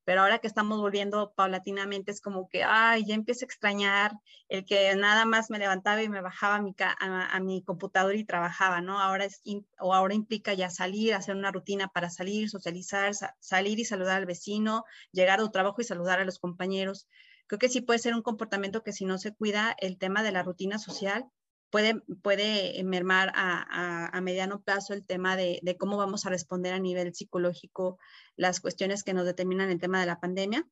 [0.07, 4.13] pero ahora que estamos volviendo paulatinamente es como que, ay, ya empiezo a extrañar
[4.49, 8.25] el que nada más me levantaba y me bajaba a mi, a, mi computadora y
[8.25, 9.01] trabajaba, ¿no?
[9.01, 9.43] Ahora, es,
[9.81, 14.27] o ahora implica ya salir, hacer una rutina para salir, socializar, salir y saludar al
[14.27, 17.09] vecino, llegar a tu trabajo y saludar a los compañeros.
[17.49, 20.31] Creo que sí puede ser un comportamiento que si no se cuida el tema de
[20.31, 21.27] la rutina social,
[21.71, 26.73] puede, puede mermar a, a, mediano plazo el tema de, de, cómo vamos a responder
[26.73, 27.99] a nivel psicológico
[28.37, 30.67] las cuestiones que nos determinan el tema de la pandemia.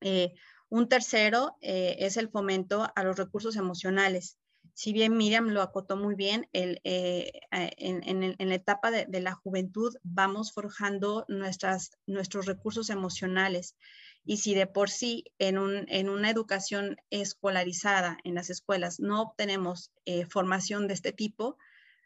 [0.00, 0.34] Eh,
[0.68, 4.38] un tercero eh, es el fomento a los recursos emocionales.
[4.72, 9.06] Si bien Miriam lo acotó muy bien, el, eh, en, en, en, la etapa de,
[9.06, 13.76] de, la juventud vamos forjando nuestras, nuestros recursos emocionales.
[14.24, 19.20] Y si de por sí en, un, en una educación escolarizada en las escuelas no
[19.20, 21.58] obtenemos eh, formación de este tipo,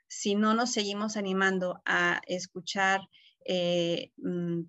[0.08, 3.02] si no nos seguimos animando a escuchar
[3.44, 4.62] eh, mm,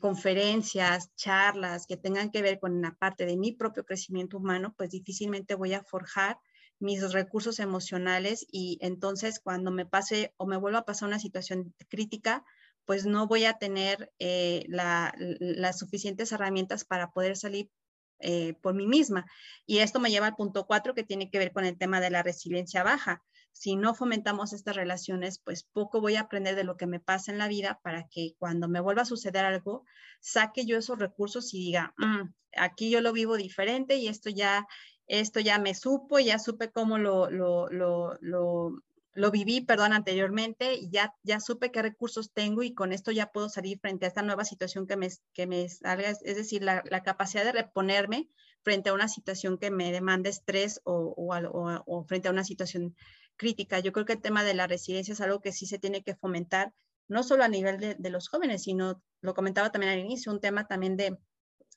[0.00, 4.90] conferencias, charlas que tengan que ver con la parte de mi propio crecimiento humano, pues
[4.90, 6.38] difícilmente voy a forjar
[6.80, 11.74] mis recursos emocionales y entonces cuando me pase o me vuelva a pasar una situación
[11.88, 12.44] crítica,
[12.88, 17.70] pues no voy a tener eh, las suficientes herramientas para poder salir
[18.18, 19.26] eh, por mí misma.
[19.66, 22.08] Y esto me lleva al punto cuatro que tiene que ver con el tema de
[22.08, 23.22] la resiliencia baja.
[23.52, 27.30] Si no fomentamos estas relaciones, pues poco voy a aprender de lo que me pasa
[27.30, 29.84] en la vida para que cuando me vuelva a suceder algo,
[30.20, 34.66] saque yo esos recursos y diga, mm, aquí yo lo vivo diferente y esto ya,
[35.06, 38.82] esto ya me supo, ya supe cómo lo, lo, lo lo
[39.14, 43.48] viví, perdón, anteriormente y ya, ya supe qué recursos tengo y con esto ya puedo
[43.48, 47.02] salir frente a esta nueva situación que me, que me salga, es decir, la, la
[47.02, 48.28] capacidad de reponerme
[48.62, 52.94] frente a una situación que me demanda estrés o, o, o, frente a una situación
[53.36, 53.80] crítica.
[53.80, 56.14] Yo creo que el tema de la resiliencia es algo que sí se tiene que
[56.14, 56.72] fomentar,
[57.08, 60.40] no solo a nivel de, de los jóvenes, sino, lo comentaba también al inicio, un
[60.40, 61.16] tema también de,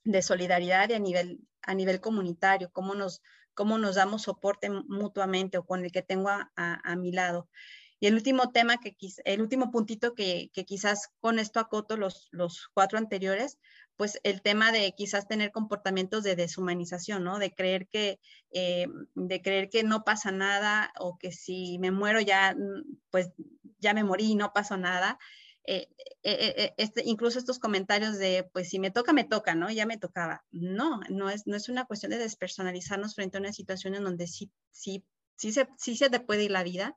[0.04, 3.22] de solidaridad y a nivel, a nivel comunitario, cómo nos,
[3.62, 7.48] cómo nos damos soporte mutuamente o con el que tengo a, a, mi lado.
[8.00, 12.28] Y el último tema, que el último puntito que, que, quizás con esto acoto los,
[12.32, 13.60] los cuatro anteriores,
[13.98, 17.38] pues el tema de quizás tener comportamientos de deshumanización, ¿no?
[17.38, 18.20] De creer que,
[18.50, 22.56] eh, de creer que no pasa nada o que si me muero ya,
[23.12, 23.30] pues
[23.78, 25.20] ya me morí y no pasó nada.
[25.66, 25.88] Eh,
[26.24, 29.70] eh, eh, este, incluso estos comentarios de, pues si me toca, me toca, ¿no?
[29.70, 30.44] Ya me tocaba.
[30.52, 34.28] No, no es, no es una cuestión de despersonalizarnos frente a una situación en donde
[34.28, 36.96] sí, sí, sí, se, sí se te puede ir la vida,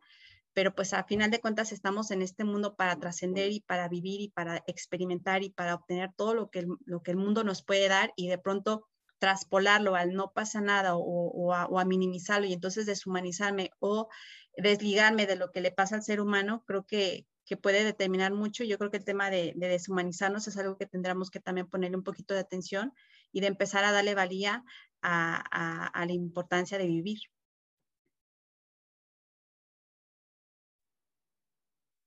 [0.55, 4.21] pero pues a final de cuentas estamos en este mundo para trascender y para vivir
[4.21, 7.63] y para experimentar y para obtener todo lo que el, lo que el mundo nos
[7.63, 8.87] puede dar y de pronto
[9.19, 14.09] traspolarlo al no pasa nada o, a, minimizarlo y entonces deshumanizarme o
[14.57, 18.65] desligarme de lo que le pasa al ser humano, creo que, que puede determinar mucho.
[18.65, 22.05] Yo creo que el tema de, deshumanizarnos es algo que tendremos que también ponerle un
[22.05, 22.93] poquito de atención
[23.33, 24.65] y de empezar a darle valía
[25.03, 27.19] a, la importancia de vivir.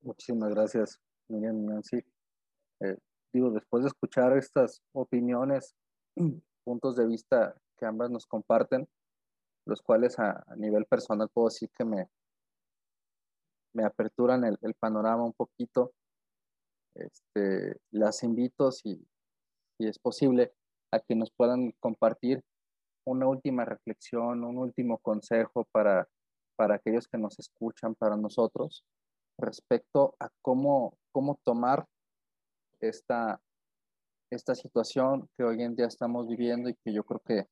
[0.02, 1.98] Muchísimas gracias, Miriam Nancy.
[2.80, 2.98] Eh,
[3.34, 5.76] digo, después de escuchar estas opiniones,
[6.64, 8.88] puntos de vista que ambas nos comparten,
[9.66, 12.08] los cuales a nivel personal puedo decir que me,
[13.74, 15.94] me aperturan el, el panorama un poquito.
[16.96, 19.08] Este, las invito, si,
[19.78, 20.54] si es posible,
[20.92, 22.44] a que nos puedan compartir
[23.06, 26.08] una última reflexión, un último consejo para,
[26.56, 28.84] para aquellos que nos escuchan, para nosotros,
[29.38, 31.86] respecto a cómo, cómo tomar
[32.80, 33.40] esta,
[34.32, 37.48] esta situación que hoy en día estamos viviendo y que yo creo que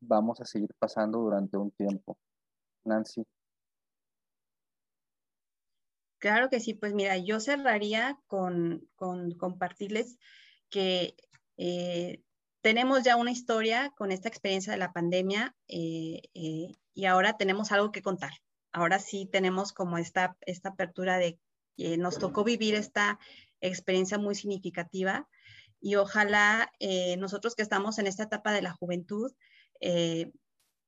[0.00, 2.16] vamos a seguir pasando durante un tiempo.
[2.84, 3.24] Nancy.
[6.22, 10.18] Claro que sí, pues mira, yo cerraría con, compartirles
[10.70, 11.16] que
[11.56, 12.22] eh,
[12.60, 17.72] tenemos ya una historia con esta experiencia de la pandemia eh, eh, y ahora tenemos
[17.72, 18.30] algo que contar.
[18.70, 21.40] Ahora sí tenemos como esta, esta apertura de
[21.76, 23.18] que nos tocó vivir esta
[23.60, 25.28] experiencia muy significativa
[25.80, 26.70] y ojalá
[27.18, 29.32] nosotros que estamos en esta etapa de la juventud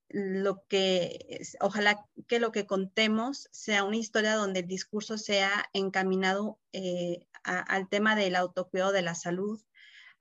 [0.08, 6.58] lo que, ojalá que lo que contemos sea una historia donde el discurso sea encaminado
[6.72, 9.60] eh, al tema del autocuidado de la salud,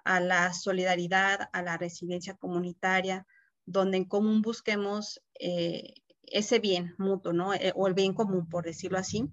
[0.03, 3.25] a la solidaridad, a la resiliencia comunitaria,
[3.65, 7.53] donde en común busquemos eh, ese bien mutuo, ¿no?
[7.53, 9.29] Eh, o el bien común, por decirlo así.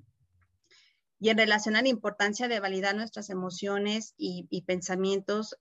[1.18, 5.56] Y en relación a la importancia de validar nuestras emociones y, y pensamientos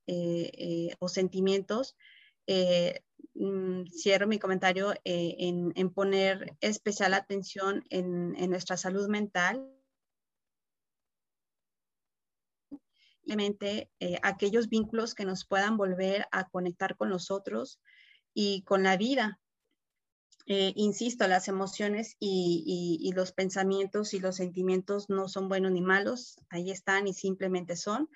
[1.00, 1.98] o sentimientos,
[2.52, 3.04] eh,
[3.36, 9.70] mm, cierro mi comentario eh, en, poner especial atención en, nuestra salud mental.
[13.22, 13.92] Simplemente
[14.24, 17.80] aquellos vínculos que nos puedan volver a conectar con nosotros
[18.34, 19.40] y con la vida,
[20.52, 26.40] eh, insisto, las emociones y, los pensamientos y los sentimientos no son buenos ni malos,
[26.50, 28.10] ahí están y simplemente son.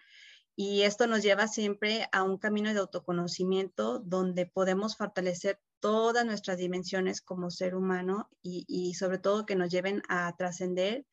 [0.56, 6.58] Y esto nos lleva siempre a un camino de autoconocimiento donde podemos fortalecer todas nuestras
[6.58, 11.06] dimensiones como ser humano y, sobre todo que nos lleven a trascender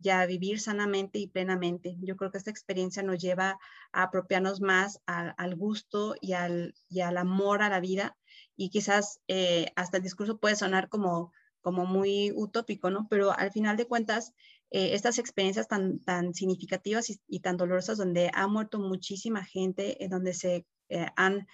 [0.00, 1.96] y a vivir sanamente y plenamente.
[2.00, 3.58] Yo creo que esta experiencia nos lleva
[3.92, 8.16] a apropiarnos más al gusto y al, y al amor a la vida
[8.56, 13.06] y quizás eh, hasta el discurso puede sonar como, como muy utópico, ¿no?
[13.08, 14.34] Pero al final de cuentas,
[14.70, 20.10] eh, estas experiencias tan, tan significativas y, tan dolorosas donde ha muerto muchísima gente, en
[20.10, 21.46] donde se eh, han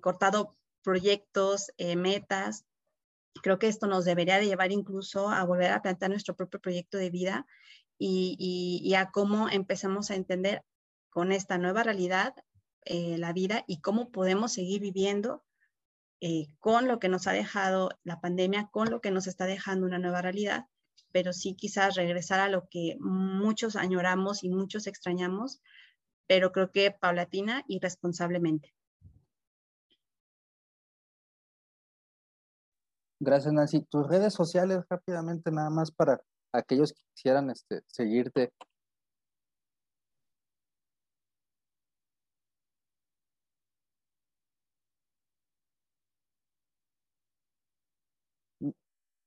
[0.00, 2.64] cortado proyectos, metas,
[3.40, 6.98] creo que esto nos debería de llevar incluso a volver a plantear nuestro propio proyecto
[6.98, 7.46] de vida
[7.98, 8.36] y,
[8.82, 10.64] y, a cómo empezamos a entender
[11.08, 12.34] con esta nueva realidad
[12.84, 15.44] la vida y cómo podemos seguir viviendo
[16.22, 19.86] eh, con lo que nos ha dejado la pandemia, con lo que nos está dejando
[19.86, 20.66] una nueva realidad,
[21.12, 25.60] pero sí quizás regresar a lo que muchos añoramos y muchos extrañamos,
[26.26, 28.74] pero creo que paulatina y responsablemente.
[33.20, 33.82] Gracias, Nancy.
[33.82, 38.52] Tus redes sociales rápidamente, nada más para aquellos que quisieran este, seguirte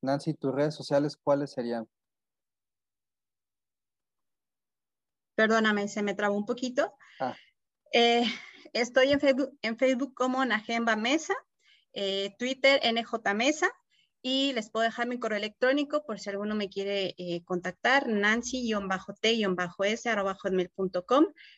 [0.04, 1.88] Nancy, tus redes sociales, ¿cuáles serían?
[5.36, 6.94] Perdóname, se me trabó un poquito.
[7.20, 7.36] Ah.
[7.92, 8.26] Eh,
[8.74, 11.34] estoy en Facebook, en Facebook como Najemba Mesa,
[11.94, 13.72] eh, Twitter NJ Mesa
[14.26, 18.86] y les puedo dejar mi correo electrónico por si alguno me quiere eh, contactar, nancy-t-s.com.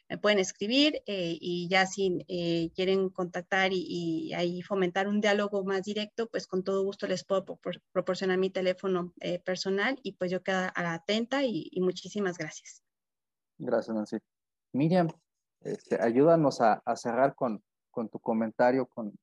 [0.10, 5.64] Me pueden escribir eh, y ya si eh, quieren contactar y, ahí fomentar un diálogo
[5.64, 7.46] más directo, pues con todo gusto les puedo
[7.92, 9.14] proporcionar mi teléfono
[9.46, 12.82] personal y pues yo quedo atenta y, muchísimas gracias.
[13.60, 14.18] Gracias, Nancy.
[14.74, 15.08] Miriam,
[15.62, 17.62] este, ayúdanos a, cerrar con,
[18.12, 19.14] tu comentario, con,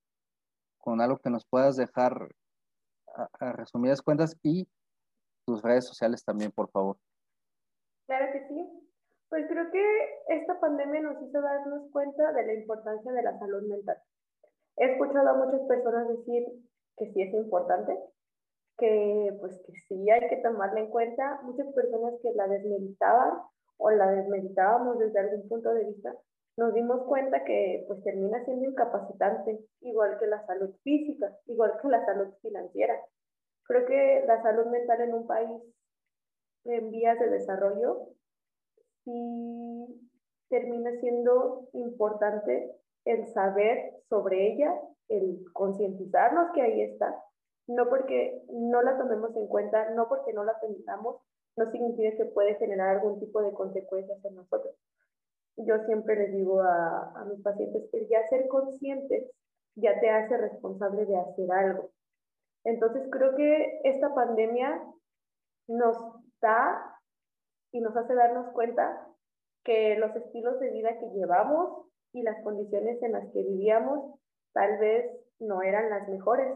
[0.79, 2.29] con algo que nos puedas dejar
[3.15, 4.69] a, resumidas cuentas y
[5.47, 6.97] tus redes sociales también, por favor.
[8.07, 8.89] Claro que sí.
[9.29, 9.85] Pues creo que
[10.29, 13.97] esta pandemia nos hizo darnos cuenta de la importancia de la salud mental.
[14.77, 16.45] He escuchado a muchas personas decir
[16.99, 17.99] que sí es importante,
[18.79, 21.41] que pues que sí hay que tomarla en cuenta.
[21.45, 23.41] Muchas personas que la desmeditaban
[23.79, 26.15] o la desmeditábamos desde algún punto de vista,
[26.57, 31.89] nos dimos cuenta que pues termina siendo incapacitante, igual que la salud física, igual que
[31.89, 33.01] la salud financiera.
[33.65, 35.63] Creo que la salud mental en un país
[36.65, 38.09] en vías de desarrollo
[39.05, 40.11] sí
[40.49, 42.71] termina siendo importante
[43.05, 44.79] el saber sobre ella,
[45.09, 47.17] el concientizarnos que ahí está,
[47.67, 51.21] no porque no la tomemos en cuenta, no porque no la pensamos,
[51.57, 54.75] no significa que puede generar algún tipo de consecuencias en nosotros
[55.57, 59.31] yo siempre les digo a, a mis pacientes que ya ser conscientes
[59.75, 61.91] ya te hace responsable de hacer algo.
[62.65, 64.83] Entonces creo que esta pandemia
[65.69, 65.97] nos
[66.41, 66.99] da
[67.73, 69.07] y nos hace darnos cuenta
[69.65, 74.19] que los estilos de vida que llevamos y las condiciones en las que vivíamos
[74.53, 76.53] tal vez no eran las mejores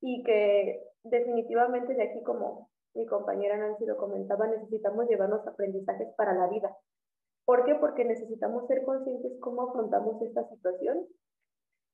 [0.00, 6.32] y que definitivamente de aquí como mi compañera Nancy lo comentaba, necesitamos llevarnos aprendizajes para
[6.34, 6.74] la vida.
[7.48, 7.74] ¿Por qué?
[7.76, 11.06] Porque necesitamos ser conscientes cómo afrontamos esta situación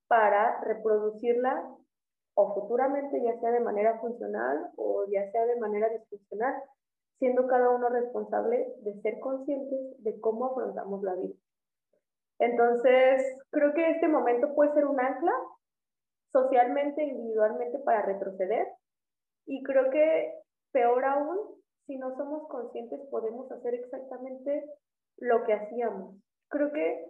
[0.08, 1.64] para reproducirla
[2.34, 6.60] o futuramente, ya sea de manera funcional o ya sea de manera disfuncional,
[7.20, 11.36] siendo cada uno responsable de ser conscientes de cómo afrontamos la vida.
[12.40, 15.34] Entonces, creo que este momento puede ser un ancla
[16.32, 18.66] socialmente, individualmente para retroceder
[19.46, 20.34] y creo que
[20.72, 21.38] peor aún,
[21.86, 24.64] si no somos conscientes, podemos hacer exactamente
[25.18, 26.16] lo que hacíamos.
[26.48, 27.06] Creo que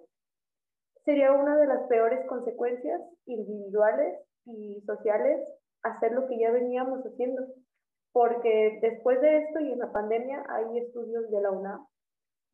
[1.04, 5.40] sería una de las peores consecuencias individuales y sociales
[5.82, 7.42] hacer lo que ya veníamos haciendo,
[8.12, 11.86] porque después de esto y en la pandemia hay estudios de la UNAM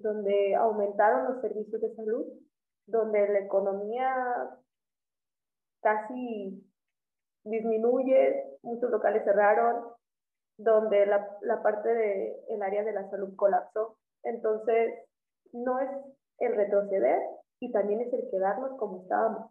[0.01, 2.27] donde aumentaron los servicios de salud,
[2.87, 4.51] donde la economía
[5.83, 6.67] casi
[7.45, 9.93] disminuye, muchos locales cerraron,
[10.57, 13.97] donde la, parte del el área de la salud colapsó.
[14.23, 14.95] Entonces,
[15.53, 15.91] no es
[16.39, 17.21] el retroceder
[17.61, 19.51] y también es el quedarnos como estábamos.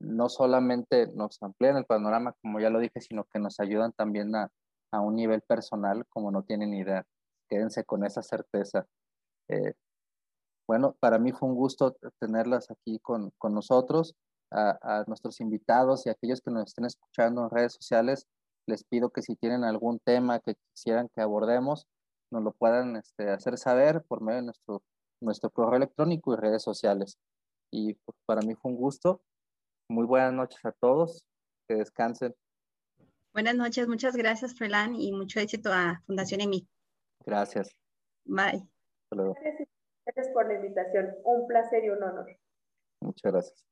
[0.01, 4.35] no solamente nos amplían el panorama, como ya lo dije, sino que nos ayudan también
[4.35, 4.51] a,
[4.91, 7.07] a un nivel personal como no tienen idea.
[7.49, 8.87] Quédense con esa certeza.
[9.49, 9.75] Eh,
[10.67, 14.15] bueno, para mí fue un gusto tenerlas aquí con, con nosotros.
[14.51, 18.27] A, a, nuestros invitados y a aquellos que nos estén escuchando en redes sociales,
[18.67, 21.87] les pido que si tienen algún tema que quisieran que abordemos,
[22.31, 24.83] nos lo puedan este, hacer saber por medio de nuestro
[25.23, 27.19] nuestro correo electrónico y redes sociales.
[27.71, 29.23] Y pues, para mí fue un gusto.
[29.89, 31.25] Muy buenas noches a todos.
[31.69, 32.35] Que descansen.
[33.33, 36.69] Buenas noches, muchas gracias, Frelan, y mucho éxito a Fundación EMI.
[37.25, 37.75] Gracias.
[38.25, 38.69] Bye.
[39.11, 41.15] Gracias por la invitación.
[41.25, 42.27] Un placer y un honor.
[43.01, 43.72] Muchas gracias.